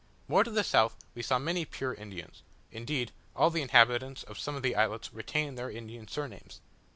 [0.27, 4.55] More to the south we saw many pure Indians: indeed, all the inhabitants of some
[4.55, 6.59] of the islets retain their Indian surnames.